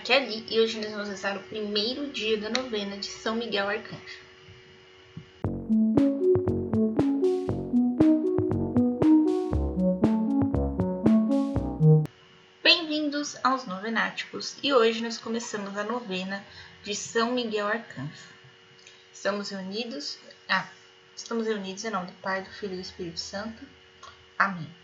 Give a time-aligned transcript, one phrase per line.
[0.00, 3.36] Aqui é Ali e hoje nós vamos rezar o primeiro dia da novena de São
[3.36, 4.00] Miguel Arcanjo.
[12.62, 16.42] Bem-vindos aos Novenáticos e hoje nós começamos a novena
[16.82, 18.32] de São Miguel Arcanjo.
[19.12, 20.66] Estamos reunidos, ah,
[21.14, 23.66] estamos reunidos em nome do Pai, do Filho e do Espírito Santo.
[24.38, 24.74] Amém.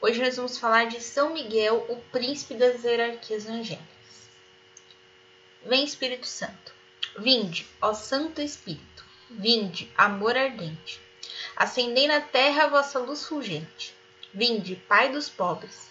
[0.00, 3.95] Hoje nós vamos falar de São Miguel, o príncipe das hierarquias angélicas.
[5.68, 6.72] Vem Espírito Santo.
[7.18, 9.04] Vinde, ó Santo Espírito.
[9.28, 11.00] Vinde, amor ardente.
[11.56, 13.92] Acendei na terra a vossa luz fulgente.
[14.32, 15.90] Vinde, Pai dos pobres.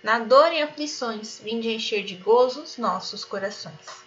[0.00, 4.04] Na dor e aflições, vinde encher de gozo os nossos corações.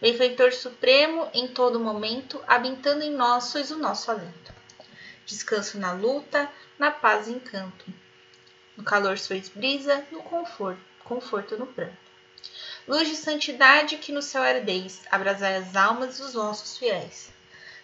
[0.00, 4.54] Benfeitor supremo, em todo momento, habitando em nós, sois o nosso alento.
[5.26, 7.84] Descanso na luta, na paz e encanto.
[8.74, 12.05] No calor sois brisa, no conforto, conforto no pranto.
[12.88, 17.32] Luz de santidade que no céu ardeis, abrasai as almas dos vossos fiéis.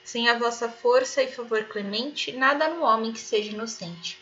[0.04, 4.16] Sem a vossa força e favor clemente, nada no homem que seja inocente.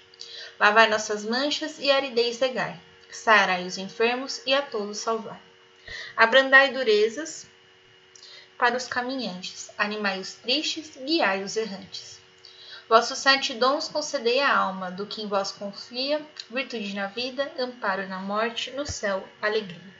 [0.58, 5.38] Lavai nossas manchas e aridez regai, sarai os enfermos e a todos salvar.
[6.16, 7.46] Abrandai durezas
[8.56, 12.18] para os caminhantes, animai os tristes, guiai os errantes.
[12.88, 18.08] Vossos sete dons concedei à alma, do que em vós confia, virtude na vida, amparo
[18.08, 19.99] na morte, no céu, alegria.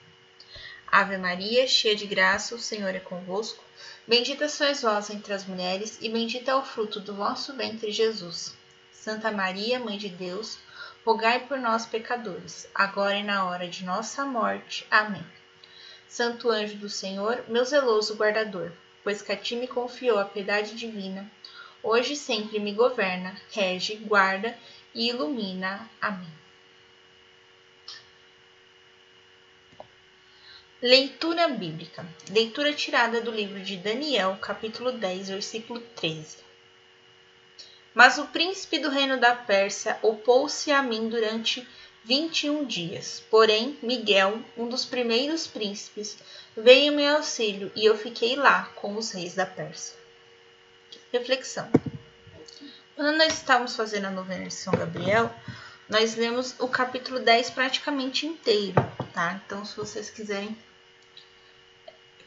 [0.91, 3.63] Ave Maria, cheia de graça, o Senhor é convosco.
[4.05, 8.53] Bendita sois vós entre as mulheres, e bendito é o fruto do vosso ventre, Jesus.
[8.91, 10.59] Santa Maria, Mãe de Deus,
[11.05, 14.85] rogai por nós, pecadores, agora e na hora de nossa morte.
[14.91, 15.25] Amém.
[16.09, 20.75] Santo anjo do Senhor, meu zeloso guardador, pois que a ti me confiou a piedade
[20.75, 21.31] divina,
[21.81, 24.57] hoje sempre me governa, rege, guarda
[24.93, 25.89] e ilumina.
[26.01, 26.41] Amém.
[30.83, 32.03] Leitura bíblica.
[32.31, 36.37] Leitura tirada do livro de Daniel, capítulo 10, versículo 13.
[37.93, 41.67] Mas o príncipe do reino da Pérsia opôs-se a mim durante
[42.03, 43.21] vinte e um dias.
[43.29, 46.17] Porém, Miguel, um dos primeiros príncipes,
[46.57, 49.95] veio em meu auxílio e eu fiquei lá com os reis da Pérsia.
[51.13, 51.69] Reflexão.
[52.95, 55.31] Quando nós estávamos fazendo a novena de São Gabriel,
[55.87, 58.81] nós lemos o capítulo 10 praticamente inteiro,
[59.13, 59.39] tá?
[59.45, 60.57] Então, se vocês quiserem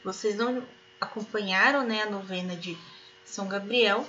[0.04, 0.66] vocês não
[1.00, 2.76] acompanharam né, a novena de
[3.24, 4.06] São Gabriel,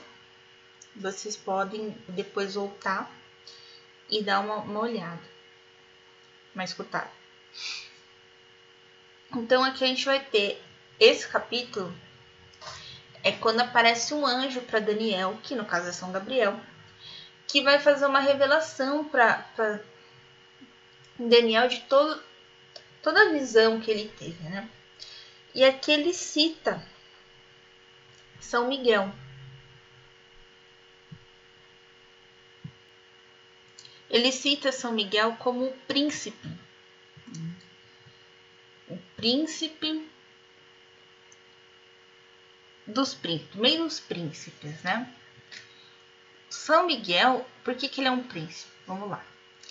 [0.96, 3.10] vocês podem depois voltar
[4.10, 5.22] e dar uma, uma olhada,
[6.54, 7.10] uma escutada.
[9.34, 10.62] Então aqui a gente vai ter
[11.00, 11.94] esse capítulo
[13.24, 16.60] é quando aparece um anjo para Daniel, que no caso é São Gabriel,
[17.48, 19.82] que vai fazer uma revelação para
[21.18, 22.22] Daniel de todo,
[23.02, 24.70] toda a visão que ele teve, né?
[25.56, 26.86] E aqui ele cita
[28.42, 29.10] São Miguel.
[34.10, 36.50] Ele cita São Miguel como o príncipe.
[38.90, 40.06] O príncipe
[42.86, 45.10] dos primeiros príncipes, né?
[46.50, 48.72] São Miguel, por que, que ele é um príncipe?
[48.86, 49.26] Vamos lá.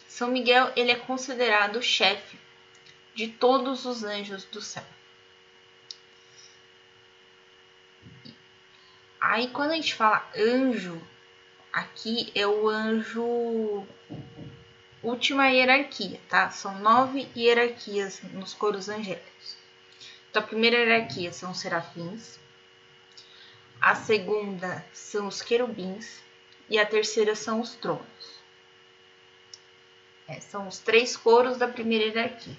[0.08, 2.38] São Miguel, ele é considerado o chefe
[3.14, 4.84] de todos os anjos do céu.
[9.26, 11.00] Aí quando a gente fala anjo,
[11.72, 13.86] aqui é o anjo
[15.02, 16.50] última hierarquia, tá?
[16.50, 19.56] São nove hierarquias nos coros angélicos.
[20.28, 22.38] Então a primeira hierarquia são os serafins,
[23.80, 26.22] a segunda são os querubins
[26.68, 28.40] e a terceira são os tronos.
[30.28, 32.58] É, são os três coros da primeira hierarquia.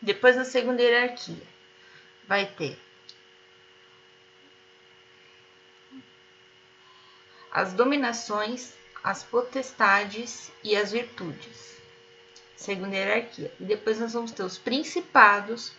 [0.00, 1.46] Depois na segunda hierarquia
[2.26, 2.78] vai ter
[7.52, 11.76] as dominações, as potestades e as virtudes.
[12.56, 13.52] Segunda hierarquia.
[13.58, 15.72] E depois nós vamos ter os principados,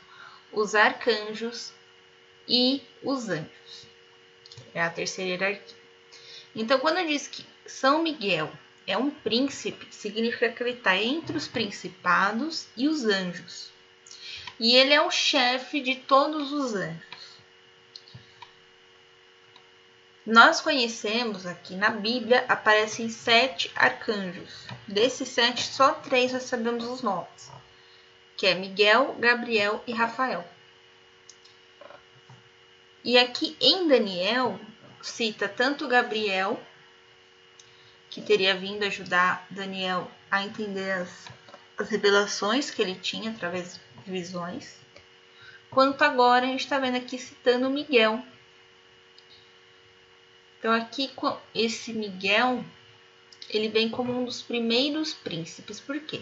[0.52, 1.72] os arcanjos
[2.48, 3.88] e os anjos.
[4.74, 5.78] É a terceira hierarquia.
[6.56, 8.52] Então, quando diz que São Miguel
[8.86, 13.72] é um príncipe, significa que ele está entre os principados e os anjos.
[14.60, 17.11] E ele é o chefe de todos os anjos.
[20.26, 24.68] Nós conhecemos aqui na Bíblia aparecem sete arcanjos.
[24.88, 27.52] Desses sete, só três nós sabemos os nomes,
[28.38, 30.48] que é Miguel, Gabriel e Rafael.
[33.04, 34.60] E aqui em Daniel
[35.02, 36.62] cita tanto Gabriel,
[38.12, 41.28] que teria vindo ajudar Daniel a entender as,
[41.80, 44.76] as revelações que ele tinha através de visões,
[45.72, 48.24] quanto agora a gente está vendo aqui citando Miguel.
[50.62, 51.12] Então aqui
[51.56, 52.64] esse Miguel,
[53.50, 55.80] ele vem como um dos primeiros príncipes.
[55.80, 56.22] Por quê?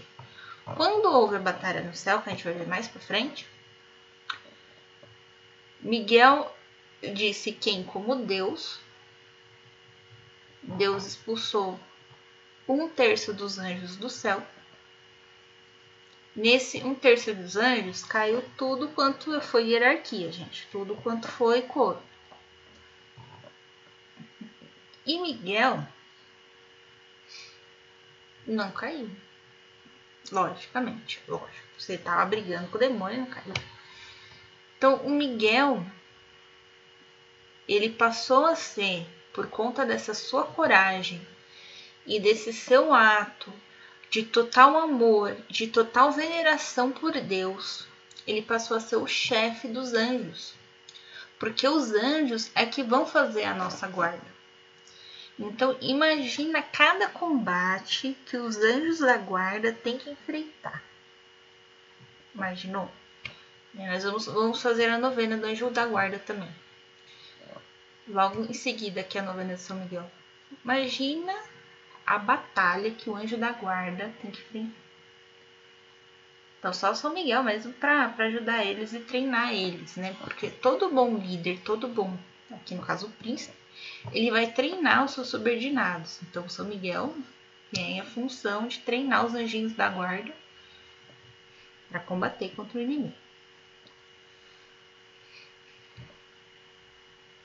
[0.77, 3.45] Quando houve a batalha no céu, que a gente vai ver mais para frente,
[5.81, 6.55] Miguel
[7.13, 8.79] disse quem como Deus,
[10.63, 11.77] Deus expulsou
[12.65, 14.41] um terço dos anjos do céu.
[16.33, 22.01] Nesse um terço dos anjos caiu tudo quanto foi hierarquia, gente, tudo quanto foi coro.
[25.09, 25.83] E Miguel
[28.45, 29.09] não caiu.
[30.31, 31.67] Logicamente, lógico.
[31.79, 33.55] Você estava brigando com o demônio, não caiu.
[34.77, 35.83] Então, o Miguel
[37.67, 39.03] ele passou a ser,
[39.33, 41.27] por conta dessa sua coragem
[42.05, 43.51] e desse seu ato
[44.11, 47.87] de total amor, de total veneração por Deus,
[48.27, 50.53] ele passou a ser o chefe dos anjos.
[51.39, 54.38] Porque os anjos é que vão fazer a nossa guarda.
[55.39, 60.83] Então, imagina cada combate que os anjos da guarda têm que enfrentar.
[62.35, 62.91] Imaginou?
[63.73, 66.53] Nós vamos, vamos fazer a novena do anjo da guarda também
[68.09, 70.09] logo em seguida que a novena de São Miguel.
[70.63, 71.33] Imagina
[72.05, 74.75] a batalha que o anjo da guarda tem que enfrentar.
[76.57, 80.15] Então, só São Miguel mesmo para ajudar eles e treinar eles, né?
[80.19, 82.17] Porque todo bom líder, todo bom,
[82.51, 83.57] aqui no caso o príncipe,
[84.11, 86.19] ele vai treinar os seus subordinados.
[86.23, 87.15] Então, São Miguel
[87.71, 90.33] tem a função de treinar os anjinhos da guarda
[91.89, 93.13] para combater contra o inimigo.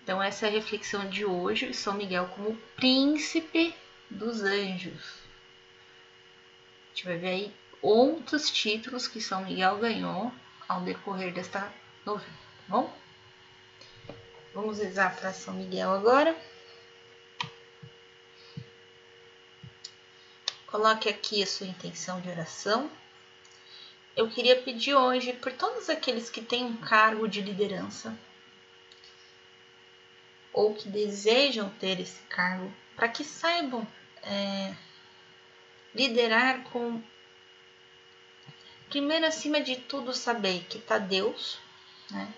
[0.03, 3.75] Então, essa é a reflexão de hoje, São Miguel como príncipe
[4.11, 5.25] dos anjos.
[6.85, 10.31] A gente vai ver aí outros títulos que São Miguel ganhou
[10.69, 11.73] ao decorrer desta
[12.05, 13.04] novena, tá bom?
[14.55, 16.41] Vamos rezar para São Miguel agora.
[20.69, 22.89] Coloque aqui a sua intenção de oração.
[24.15, 28.17] Eu queria pedir hoje por todos aqueles que têm um cargo de liderança,
[30.53, 33.85] ou que desejam ter esse cargo, para que saibam
[34.23, 34.73] é,
[35.93, 37.03] liderar com,
[38.89, 41.59] primeiro acima de tudo, saber que está Deus,
[42.09, 42.33] né?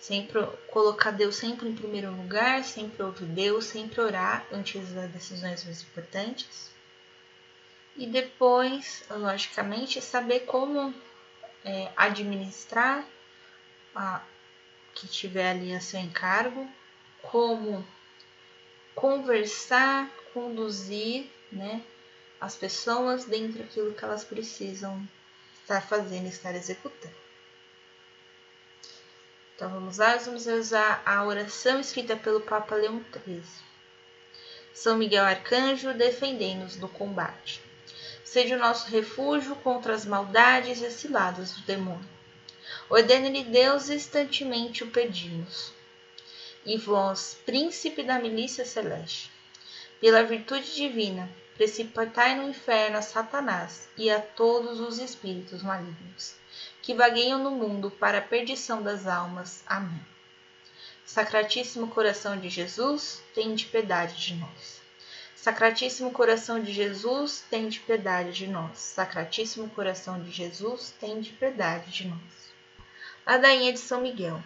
[0.00, 5.64] Sempre colocar Deus sempre em primeiro lugar, sempre ouvir Deus, sempre orar antes das decisões
[5.64, 6.70] mais importantes.
[7.96, 10.94] E depois, logicamente, saber como
[11.64, 13.04] é, administrar
[13.94, 14.22] a,
[14.94, 16.70] que tiver ali a seu encargo
[17.20, 17.84] como
[18.94, 21.82] conversar, conduzir, né,
[22.40, 25.06] as pessoas dentro daquilo que elas precisam
[25.60, 27.27] estar fazendo, estar executando.
[29.58, 33.42] Então vamos lá, vamos usar a oração escrita pelo Papa Leão XIII.
[34.72, 37.60] São Miguel Arcanjo, defendei-nos do combate.
[38.22, 42.08] Seja o nosso refúgio contra as maldades e ciladas do demônio.
[42.88, 45.72] Ordene-lhe Deus, instantemente o pedimos
[46.64, 49.28] e vós, príncipe da milícia celeste,
[50.00, 56.36] pela virtude divina, precipitai no inferno a Satanás e a todos os espíritos malignos,
[56.82, 59.62] que vagueiam no mundo para a perdição das almas.
[59.66, 60.00] Amém.
[61.04, 64.80] Sacratíssimo coração de Jesus, tende piedade de nós.
[65.34, 68.78] Sacratíssimo coração de Jesus, tende piedade de nós.
[68.78, 72.52] Sacratíssimo coração de Jesus, tende piedade de nós.
[73.26, 74.42] Ladainha de São Miguel.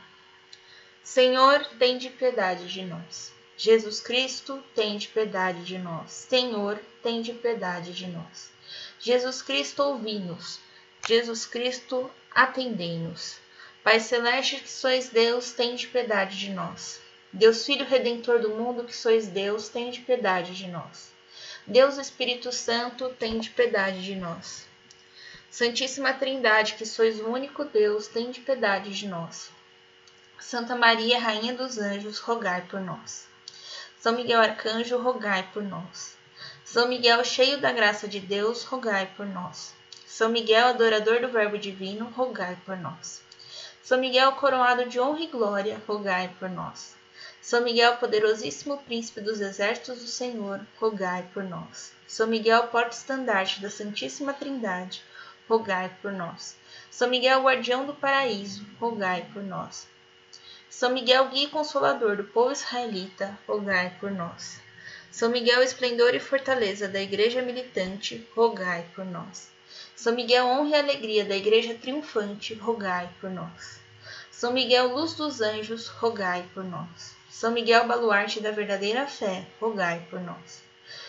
[1.03, 3.33] Senhor, tem de piedade de nós.
[3.57, 6.11] Jesus Cristo, tem de piedade de nós.
[6.11, 8.53] Senhor, tem de piedade de nós.
[9.01, 10.61] Jesus Cristo, ouvi-nos.
[11.05, 13.39] Jesus Cristo, atendei-nos.
[13.83, 17.01] Pai Celeste, que sois Deus, tem de piedade de nós.
[17.33, 21.11] Deus Filho Redentor do mundo, que sois Deus, tem de piedade de nós.
[21.67, 24.65] Deus Espírito Santo, tem de piedade de nós.
[25.51, 29.51] Santíssima Trindade, que sois o único Deus, tem de piedade de nós.
[30.39, 33.27] Santa Maria, Rainha dos Anjos, rogai por nós.
[33.99, 36.17] São Miguel Arcanjo, rogai por nós.
[36.65, 39.75] São Miguel, cheio da graça de Deus, rogai por nós.
[40.15, 43.23] São Miguel, adorador do Verbo Divino, rogai por nós.
[43.83, 46.95] São Miguel, coroado de honra e glória, rogai por nós.
[47.41, 51.95] São Miguel, poderosíssimo príncipe dos exércitos do Senhor, rogai por nós.
[52.07, 55.03] São Miguel, porta-estandarte da Santíssima Trindade,
[55.49, 56.57] rogai por nós.
[56.91, 59.89] São Miguel, guardião do paraíso, rogai por nós.
[60.69, 64.61] São Miguel, guia e consolador do povo israelita, rogai por nós.
[65.11, 69.52] São Miguel, esplendor e fortaleza da Igreja militante, rogai por nós.
[69.95, 73.81] São Miguel, honra e alegria da Igreja triunfante, rogai por nós.
[74.31, 77.15] São Miguel, luz dos anjos, rogai por nós.
[77.31, 80.63] São Miguel, baluarte da verdadeira fé, rogai por nós.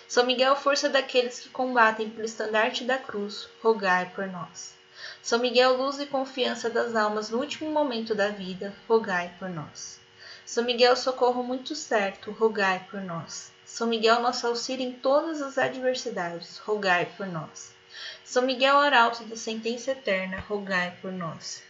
[0.07, 4.75] São Miguel, força daqueles que combatem pelo estandarte da cruz, rogai por nós.
[5.21, 9.99] São Miguel, luz e confiança das almas no último momento da vida, rogai por nós.
[10.45, 13.51] São Miguel, socorro muito certo, rogai por nós.
[13.65, 17.72] São Miguel, nosso auxílio em todas as adversidades, rogai por nós.
[18.23, 21.63] São Miguel, arauto da sentença eterna, rogai por nós.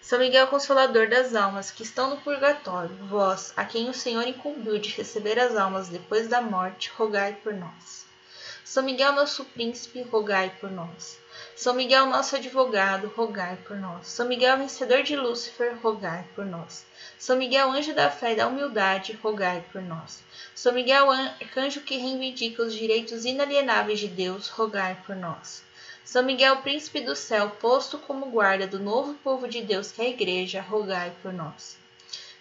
[0.00, 4.78] São Miguel Consolador das almas que estão no purgatório, vós, a quem o Senhor incumbiu
[4.78, 8.06] de receber as almas depois da morte, rogai por nós.
[8.64, 11.18] São Miguel, nosso príncipe, rogai por nós.
[11.56, 14.06] São Miguel, nosso advogado, rogai por nós.
[14.06, 16.86] São Miguel, vencedor de Lúcifer, rogai por nós.
[17.18, 20.22] São Miguel, anjo da fé e da humildade, rogai por nós.
[20.60, 25.64] São Miguel, arcanjo que reivindica os direitos inalienáveis de Deus, rogai por nós.
[26.04, 30.04] São Miguel, príncipe do céu, posto como guarda do novo povo de Deus que é
[30.04, 31.78] a Igreja, rogai por nós.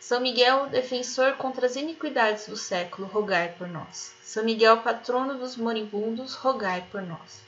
[0.02, 4.14] São Miguel, defensor contra as iniquidades do século, rogai por nós.
[4.22, 7.40] São Miguel, patrono dos moribundos, rogai por nós.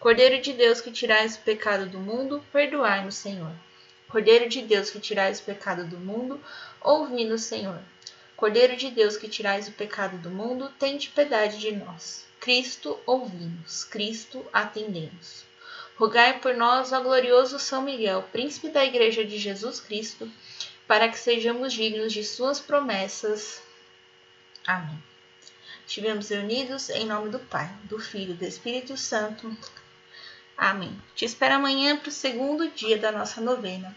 [0.00, 3.52] Cordeiro de Deus que tirais o pecado do mundo, perdoai-nos, Senhor.
[4.08, 6.40] Cordeiro de Deus que tirais o pecado do mundo,
[6.80, 7.78] ouvi-nos, Senhor.
[8.38, 12.24] Cordeiro de Deus que tirais o pecado do mundo, tende piedade de nós.
[12.38, 13.82] Cristo, ouvimos.
[13.82, 15.44] Cristo, atendemos.
[15.96, 20.30] Rogai por nós, ó glorioso São Miguel, príncipe da Igreja de Jesus Cristo,
[20.86, 23.60] para que sejamos dignos de suas promessas.
[24.64, 25.02] Amém.
[25.84, 29.50] Estivemos reunidos em nome do Pai, do Filho e do Espírito Santo.
[30.56, 30.96] Amém.
[31.16, 33.96] Te espero amanhã para o segundo dia da nossa novena.